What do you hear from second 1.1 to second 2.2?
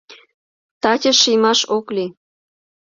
шиймаш ок лий.